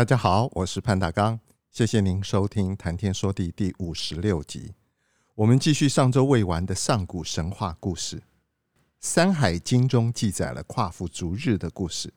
[0.00, 1.38] 大家好，我是潘大刚，
[1.70, 4.72] 谢谢您收听《谈天说地》第五十六集。
[5.34, 8.16] 我们继续上周未完的上古神话故事，
[8.98, 12.14] 《山海经》中记载了夸父逐日的故事。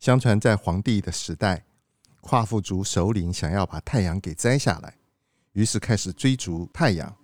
[0.00, 1.64] 相传在黄帝的时代，
[2.20, 4.96] 夸父族首领想要把太阳给摘下来。
[5.52, 7.16] 于是开始追逐太阳，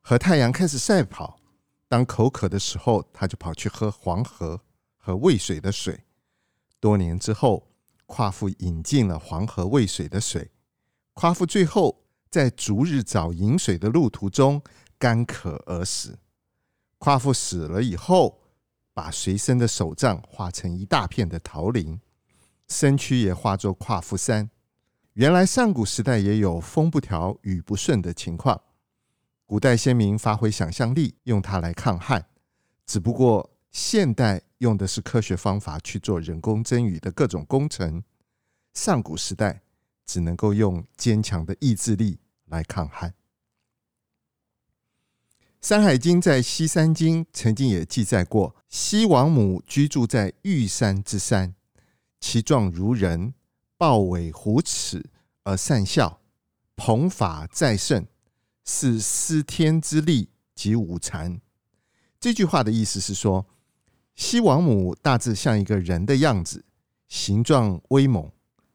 [0.00, 1.40] 和太阳开始赛跑。
[1.88, 4.60] 当口渴的时候，他就跑去喝黄河
[4.96, 6.04] 和渭水的水。
[6.78, 7.66] 多年之后，
[8.06, 10.50] 夸父饮尽了黄河、渭水的水，
[11.14, 14.62] 夸父最后在逐日找饮水的路途中
[14.98, 16.18] 干渴而死。
[16.98, 18.40] 夸父死了以后，
[18.92, 22.00] 把随身的手杖化成一大片的桃林，
[22.68, 24.50] 身躯也化作夸父山。
[25.14, 28.60] 原来上古时代也有风不调、雨不顺的情况。
[29.46, 32.26] 古代先民发挥想象力，用它来抗旱。
[32.86, 38.02] 只不过现代用的是科学方法去做人工增雨的各种工程。
[38.72, 39.60] 上古时代
[40.06, 43.10] 只能够用坚强的意志力来抗旱。
[45.60, 51.54] 《山海经》在西山经曾经也记载过：西王母居住在玉山之山，
[52.18, 53.34] 其状如人。
[53.76, 55.04] 豹尾虎齿
[55.42, 56.20] 而善笑，
[56.76, 58.06] 蓬发在盛，
[58.64, 61.40] 是司天之力及五残。
[62.20, 63.44] 这句话的意思是说，
[64.14, 66.64] 西王母大致像一个人的样子，
[67.08, 68.30] 形状威猛，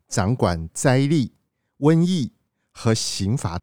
[0.08, 1.34] 掌管灾厉、
[1.80, 2.34] 瘟疫
[2.72, 3.60] 和刑罚。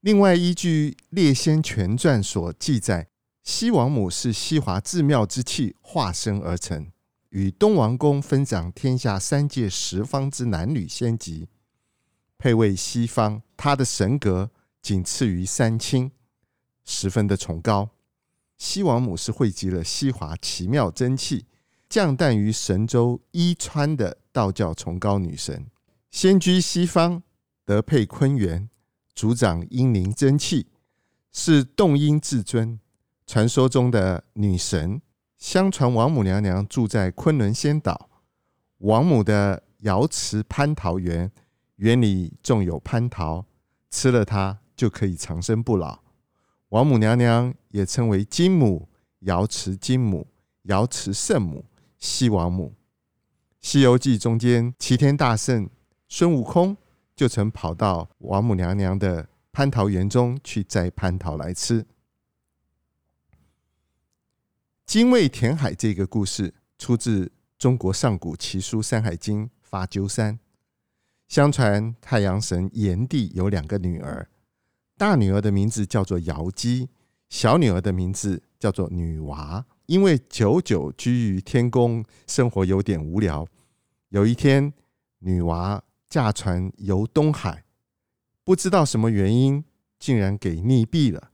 [0.00, 3.08] 另外，依据《列仙全传》所记载，
[3.42, 6.90] 西王母是西华至妙之气化身而成。
[7.30, 11.48] 与东王公分掌天下三界十方之男女仙籍，
[12.38, 13.42] 配位西方。
[13.56, 14.50] 他的神格
[14.80, 16.12] 仅次于三清，
[16.84, 17.90] 十分的崇高。
[18.58, 21.46] 西王母是汇集了西华奇妙真气，
[21.88, 25.66] 降诞于神州伊川的道教崇高女神。
[26.10, 27.22] 仙居西方，
[27.64, 28.70] 德配坤元，
[29.14, 30.68] 主掌阴灵真气，
[31.32, 32.80] 是动阴至尊，
[33.26, 35.02] 传说中的女神。
[35.36, 38.08] 相传王母娘娘住在昆仑仙岛，
[38.78, 41.30] 王母的瑶池蟠桃园，
[41.76, 43.44] 园里种有蟠桃，
[43.90, 46.05] 吃了它就可以长生不老。
[46.70, 48.88] 王母娘娘也称为金母、
[49.20, 50.26] 瑶池金母、
[50.62, 51.64] 瑶池圣母、
[51.98, 52.74] 西王母。
[53.68, 55.68] 《西游记》中间，齐天大圣
[56.08, 56.76] 孙悟空
[57.14, 61.86] 就曾跑到王母娘娘的蟠桃园中去摘蟠桃来吃。
[64.84, 70.38] 精卫填海这个故事出自中国上古奇书《山海经》发鸠山。
[71.26, 74.28] 相传太阳神炎帝有两个女儿，
[74.96, 76.88] 大女儿的名字叫做瑶姬，
[77.28, 79.64] 小女儿的名字叫做女娃。
[79.86, 83.46] 因为久久居于天宫，生活有点无聊。
[84.08, 84.72] 有一天，
[85.20, 87.64] 女娃驾船游东海，
[88.42, 89.64] 不知道什么原因，
[89.98, 91.30] 竟然给溺毙了。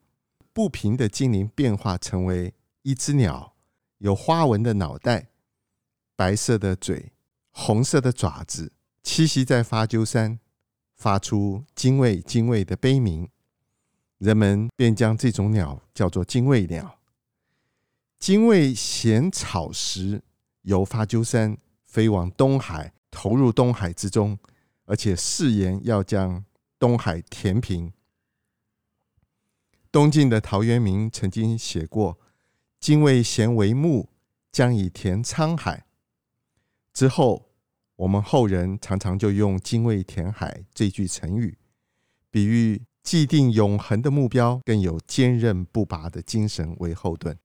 [0.52, 2.54] 不平的精灵变化成为。
[2.84, 3.54] 一只鸟，
[3.98, 5.28] 有花纹的脑袋，
[6.16, 7.12] 白色的嘴，
[7.52, 8.72] 红色的爪子，
[9.04, 10.40] 栖息在发鸠山，
[10.96, 13.28] 发出“精卫精卫”的悲鸣，
[14.22, 17.00] 人们便将这种鸟叫做精卫鸟。
[18.20, 20.22] 精卫衔草食，
[20.62, 24.38] 由发鸠山飞往东海，投入东海之中，
[24.84, 26.44] 而且誓言要将
[26.78, 27.92] 东海填平。
[29.90, 32.20] 东晋的陶渊明曾经写过。
[32.78, 34.08] 精卫衔为木，
[34.50, 35.86] 将以填沧海。
[36.92, 37.50] 之后，
[37.96, 41.56] 我们后人常常就用“精卫填海”这句成语，
[42.28, 47.37] 比喻既定永恒的目标，更有坚韧不拔的精神为后盾。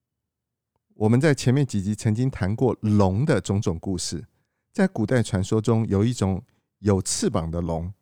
[0.95, 4.25] 我们在前面几集曾经谈过龙的种种故事，
[4.71, 6.43] 在古代传说中，有一种
[6.79, 7.93] 有翅膀的龙，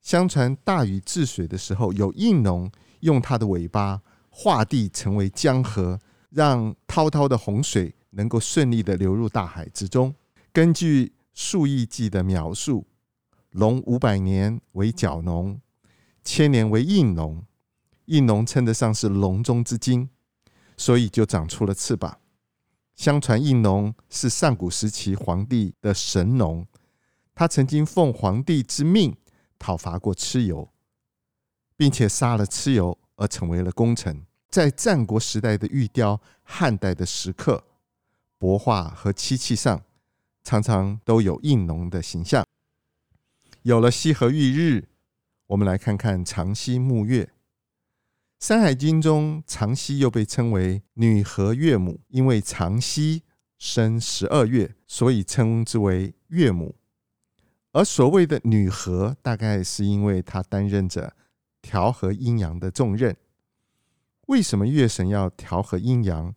[0.00, 2.70] 相传大禹治水的时候，有应龙
[3.00, 5.98] 用它的尾巴画地成为江河。
[6.34, 10.14] 让滔滔的洪水能够顺利的流入大海之中。
[10.50, 12.86] 根据《数亿记》的描述，
[13.50, 15.60] 龙五百年为角龙，
[16.24, 17.44] 千年为应龙。
[18.06, 20.10] 应龙称得上是龙中之精，
[20.76, 22.18] 所以就长出了翅膀。
[22.94, 26.66] 相传应龙是上古时期皇帝的神农，
[27.34, 29.16] 他曾经奉皇帝之命
[29.58, 30.68] 讨伐过蚩尤，
[31.76, 34.26] 并且杀了蚩尤而成为了功臣。
[34.50, 37.64] 在战国时代的玉雕、汉代的石刻、
[38.38, 39.82] 帛画和漆器上，
[40.44, 42.44] 常常都有应龙的形象。
[43.62, 44.88] 有了羲和玉日，
[45.52, 47.24] 我们来看看长溪沐月。
[48.40, 53.22] 《山海经》中，长溪又被称为女和月母，因为长溪
[53.58, 56.74] 生十二月，所以称之为月母。
[57.72, 61.14] 而所谓的女和，大概是因为她担任着
[61.60, 63.14] 调和阴阳的重任。
[64.28, 66.34] 为什么月神要调和阴阳？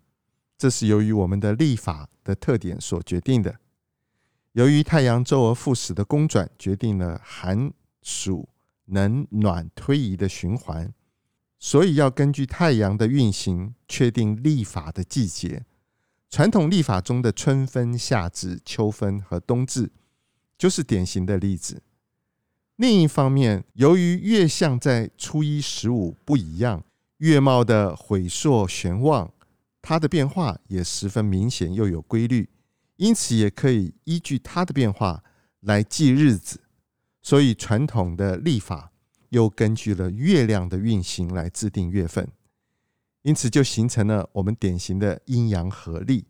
[0.57, 3.62] 这是由于我们的历法的特点所决定的。
[4.51, 7.71] 由于太阳周而复始的公转，决定了寒
[8.01, 8.50] 暑
[8.86, 10.94] 冷暖推移的循环。
[11.58, 15.66] 所以要根据太阳的运行确定历法的季节。
[16.30, 19.90] 传统历法中的春分、夏至、秋分和冬至，
[20.58, 21.82] 就是典型的例子。
[22.76, 26.84] 另一方面，由于月相在初一、十五不一样，
[27.18, 29.32] 月貌的晦朔玄旺，
[29.82, 32.50] 它的变化也十分明显又有规律，
[32.98, 35.24] 因此也可以依据它的变化
[35.62, 36.60] 来记日子。
[37.25, 38.92] 所以传统的历法。
[39.30, 42.25] 又根据了月亮的运行来制定月份，
[43.24, 46.27] 因此就形成了我们典型的阴阳合历。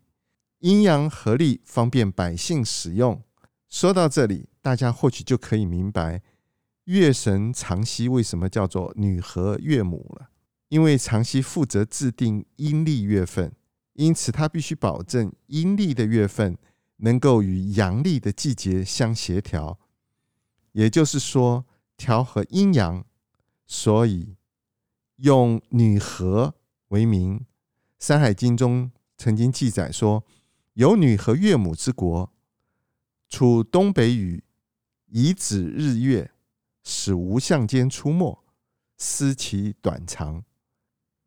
[0.60, 3.22] 阴阳合历方便百姓使用。
[3.68, 6.22] 说到这里，大家或许就可以明白
[6.84, 10.30] 月神长溪为什么叫做女和月母了。
[10.68, 13.52] 因为长溪负责制定阴历月份，
[13.92, 16.56] 因此他必须保证阴历的月份
[16.96, 19.78] 能够与阳历的季节相协调。
[20.76, 21.64] 也就是说，
[21.96, 23.02] 调和阴阳，
[23.66, 24.36] 所以
[25.16, 26.54] 用女和
[26.88, 27.38] 为名。
[27.98, 30.22] 《山海经》中曾经记载说
[30.74, 32.30] ：“有女和月母之国，
[33.26, 34.44] 处东北隅，
[35.06, 36.30] 以指日月，
[36.84, 38.44] 使无相间出没，
[38.98, 40.44] 思其短长。”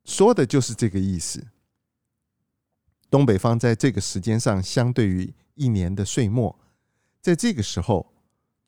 [0.05, 1.47] 说的就是这个意思。
[3.09, 6.59] 东北方在这个时间上，相对于一年的岁末，
[7.19, 8.13] 在这个时候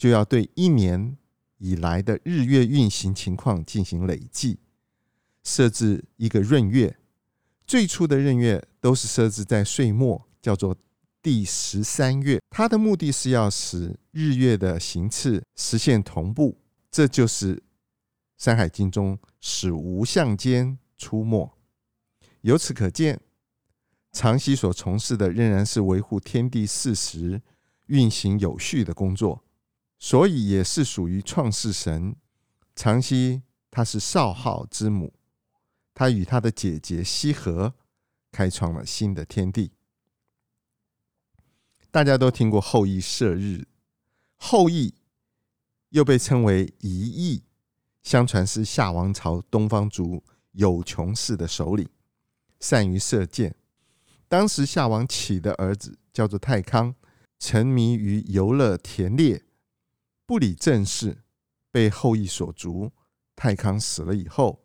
[0.02, 1.16] 就要对一年。
[1.64, 4.58] 以来的日月运行情况进行累计，
[5.44, 6.98] 设置一个闰月。
[7.68, 10.76] 最初的闰月都是设置在岁末，叫做
[11.22, 12.42] 第十三月。
[12.50, 16.58] 它的目的是要使日月的行次实现同步，
[16.90, 17.56] 这就是
[18.40, 21.48] 《山海经》中使无相间出没。
[22.42, 23.20] 由此可见，
[24.12, 27.40] 长熙所从事的仍然是维护天地四时
[27.86, 29.44] 运行有序的工作。
[30.02, 32.16] 所以也是属于创世神
[32.76, 35.14] 长溪，她是少昊之母，
[35.94, 37.76] 她与她的姐姐羲和
[38.32, 39.74] 开创了新的天地。
[41.92, 43.68] 大家都听过后羿射日，
[44.38, 44.96] 后羿
[45.90, 47.44] 又被称为羿，
[48.02, 51.88] 相传是夏王朝东方族有穷氏的首领，
[52.60, 53.56] 善于射箭。
[54.28, 56.96] 当时夏王启的儿子叫做太康，
[57.38, 59.44] 沉迷于游乐田猎。
[60.32, 61.26] 不理政事，
[61.72, 62.94] 被后羿所逐。
[63.36, 64.64] 太康死了以后，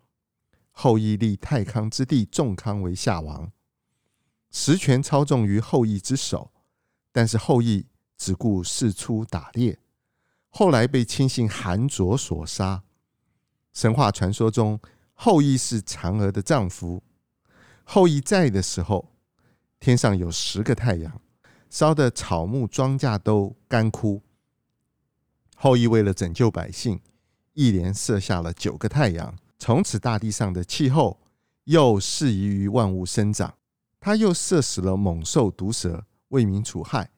[0.70, 3.50] 后羿立太康之弟仲康为夏王，
[4.52, 6.52] 实权操纵于后羿之手。
[7.10, 9.80] 但是后羿只顾四出打猎，
[10.50, 12.84] 后来被亲信韩卓所杀。
[13.72, 14.78] 神话传说中，
[15.14, 17.02] 后羿是嫦娥的丈夫。
[17.82, 19.10] 后羿在的时候，
[19.80, 21.20] 天上有十个太阳，
[21.68, 24.22] 烧的草木庄稼都干枯。
[25.58, 27.00] 后羿为了拯救百姓，
[27.54, 31.18] 一连射下了九个太阳，从此大地上的气候
[31.64, 33.54] 又适宜于万物生长。
[33.98, 37.10] 他又射死了猛兽毒蛇，为民除害，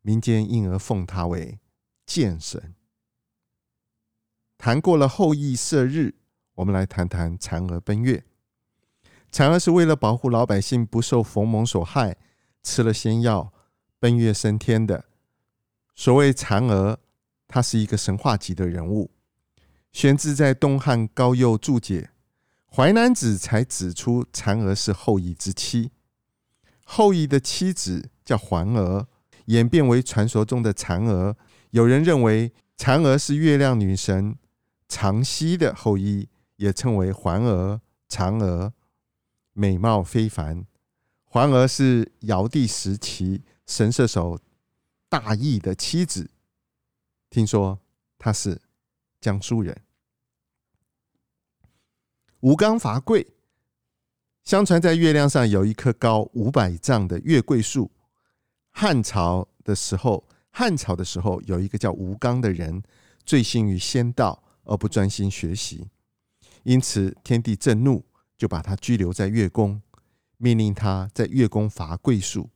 [0.00, 1.60] 民间因而奉他为
[2.06, 2.74] 剑神。
[4.56, 6.14] 谈过了后羿射日，
[6.54, 8.24] 我们来谈谈嫦娥奔月。
[9.30, 12.16] 嫦娥是为了保护老百姓不受逢蒙所害，
[12.62, 13.52] 吃了仙药
[14.00, 15.04] 奔月升天的。
[15.94, 16.98] 所谓嫦娥。
[17.54, 19.12] 他是一个神话级的人物。
[19.92, 22.10] 宣之在东汉高佑注解
[22.74, 25.92] 《淮南子》才指出，嫦娥是后羿之妻。
[26.84, 29.06] 后羿的妻子叫环娥，
[29.44, 31.36] 演变为传说中的嫦娥。
[31.70, 34.36] 有人认为嫦娥是月亮女神
[34.88, 37.80] 长溪的后裔，也称为环娥、
[38.10, 38.72] 嫦娥，
[39.52, 40.66] 美貌非凡。
[41.26, 44.40] 环娥是尧帝时期神射手
[45.08, 46.32] 大羿的妻子。
[47.34, 47.76] 听说
[48.16, 48.62] 他是
[49.20, 49.76] 江苏人。
[52.38, 53.26] 吴刚伐桂，
[54.44, 57.90] 相传在月亮上有一棵高五百丈的月桂树，
[58.70, 62.80] 汉朝的时候，汉朝的时候有一个叫吴刚的人，
[63.26, 65.90] 醉心于仙道而不专心学习，
[66.62, 68.04] 因此天帝震怒，
[68.38, 69.82] 就把他拘留在月宫，
[70.36, 72.48] 命令他在月宫伐桂树，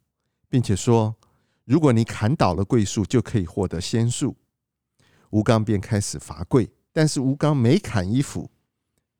[0.48, 1.16] 并且说：
[1.64, 4.36] 如果你砍倒了桂树，就可以获得仙术。
[5.30, 8.50] 吴刚便开始伐桂，但是吴刚每砍一斧，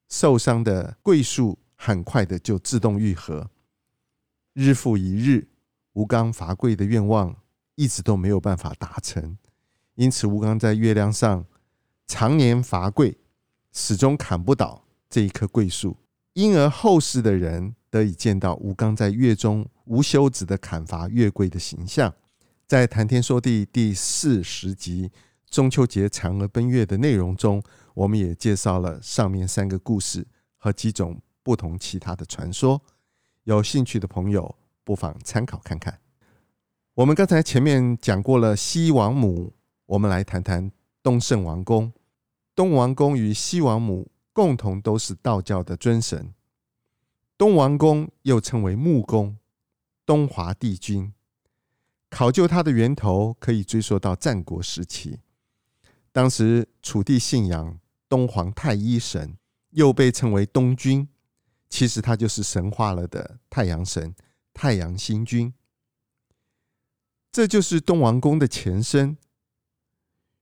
[0.09, 3.51] 受伤的桂树很快的就自动愈合。
[4.55, 5.49] 日复一日，
[5.93, 7.37] 吴刚伐桂的愿望
[7.75, 9.37] 一直都没有办法达成，
[9.97, 11.45] 因此吴刚在月亮上
[12.07, 13.19] 常年伐桂，
[13.73, 15.97] 始终砍不倒这一棵桂树。
[16.33, 22.15] 因而后世的人得以见到吴刚在月中无休止的砍伐月桂的形象。
[22.67, 25.11] 在谈天说地第四十集。
[25.51, 27.63] 中秋节嫦娥奔月的内容中，
[27.95, 30.27] 我们也介绍了上面三个故事
[30.57, 32.81] 和几种不同其他的传说。
[33.45, 36.01] 有兴趣的朋友不妨参考看看。
[36.95, 39.55] 我们刚才前面讲过了西王母，
[39.87, 40.71] 我们来谈谈
[41.03, 41.93] 东胜王公。
[42.55, 46.35] 东王公与西王母共同都是道教的尊神。
[47.39, 49.39] 东王公又称为木公，
[50.05, 51.13] 东华帝君。
[52.11, 55.21] 考究他的源头，可以追溯到战国时期。
[56.13, 59.37] 当时楚地信仰东皇太一神，
[59.71, 61.09] 又被称为东君，
[61.69, 64.15] 其实他就是神化了的太阳神
[64.53, 65.53] 太阳星君。
[67.31, 69.17] 这就是东王公的前身。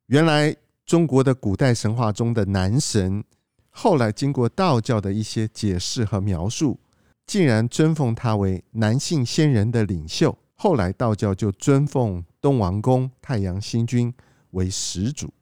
[0.07, 0.57] 原来
[0.87, 3.25] 中国的古代神话中的男神，
[3.71, 6.79] 后来经过道教的一些解释和描述，
[7.27, 10.39] 竟然尊奉他为男性仙人的领袖。
[10.55, 14.15] 后来道教就尊奉东王公太阳星君
[14.53, 15.35] 为始祖。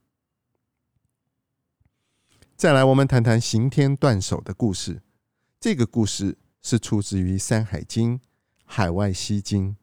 [2.57, 5.03] 再来，我们谈谈刑天断手的故事。
[5.59, 8.17] 这个故事是出自于《山海经·
[8.65, 9.71] 海外西经》。《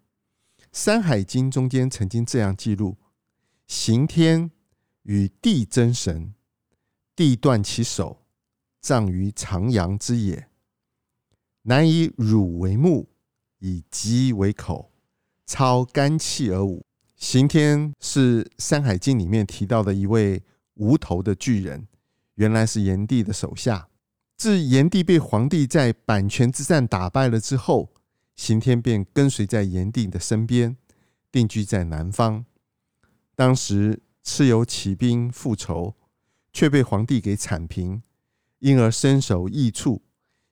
[0.71, 2.95] 山海经》中间曾经这样记录：
[3.67, 4.49] 刑天
[5.03, 6.33] 与地争神，
[7.13, 8.23] 地断其手，
[8.79, 10.47] 葬于长阳之野。
[11.63, 13.09] 男以乳为目，
[13.59, 14.93] 以鸡为口，
[15.45, 16.85] 操肝气而舞。
[17.17, 20.41] 刑天是《山海经》里面提到的一位
[20.75, 21.85] 无头的巨人。
[22.41, 23.87] 原来是炎帝的手下。
[24.35, 27.91] 自炎帝被黄帝在阪泉之战打败了之后，
[28.35, 30.75] 刑天便跟随在炎帝的身边，
[31.31, 32.43] 定居在南方。
[33.35, 35.93] 当时蚩尤起兵复仇，
[36.51, 38.01] 却被黄帝给铲平，
[38.57, 40.01] 因而身首异处。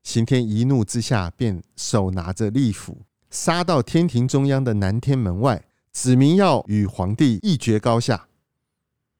[0.03, 8.27] 刑天一怒之下，便手拿着利斧，杀到天庭中央的南天门外，指明要与黄帝一决高下。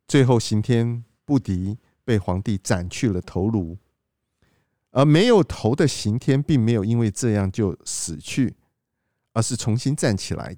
[0.08, 1.80] 最后，刑天不敌。
[2.10, 3.78] 被皇帝斩去了头颅，
[4.90, 8.56] 而没有头的刑天并没有因为这样就死去，
[9.34, 10.58] 而是重新站起来。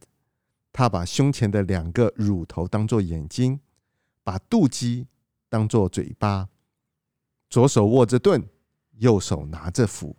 [0.71, 3.59] 他把胸前的两个乳头当做眼睛，
[4.23, 5.07] 把肚脐
[5.49, 6.47] 当做嘴巴，
[7.49, 8.47] 左手握着盾，
[8.99, 10.15] 右手拿着斧。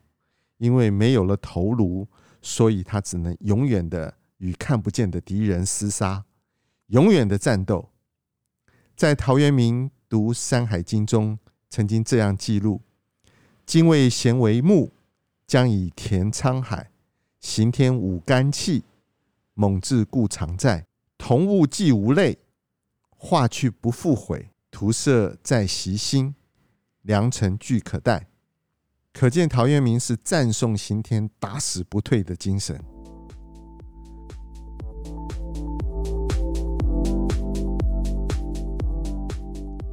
[0.59, 2.07] 因为没有了头颅，
[2.43, 6.27] 所以他只能永远的与看不见的敌人厮杀，
[6.89, 7.89] 永远的战斗。
[8.95, 9.91] 在陶渊明。
[10.13, 11.39] 读《山海经》中
[11.71, 12.83] 曾经这样记录
[13.65, 14.93] ：“精卫衔为木，
[15.47, 16.91] 将以填沧海。
[17.41, 18.85] 刑天舞肝气，
[19.55, 20.85] 猛志故常在。
[21.17, 22.37] 同物既无类，
[23.17, 24.51] 化去不复悔。
[24.71, 26.35] 涂色在袭心，
[27.01, 28.27] 良辰俱可待。”
[29.15, 32.79] 可见陶渊明是赞颂刑天打死不退的精神。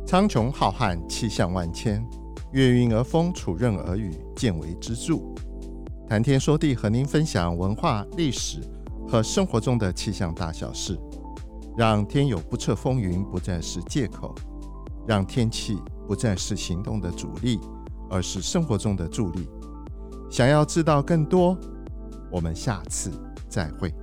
[0.10, 2.04] 苍穹浩瀚，气象万千，
[2.52, 5.20] 月晕而风，础刃而雨，见微知著。
[6.08, 8.60] 谈天说地，和您分享文化、历史
[9.08, 11.00] 和生活中的气象大小事，
[11.78, 14.34] 让天有不测风云不再是借口，
[15.08, 17.60] 让天气不再是行动的阻力，
[18.10, 19.48] 而是生活中的助力。
[20.28, 21.56] 想要知道更多，
[22.32, 23.12] 我们下次
[23.48, 23.94] 再会。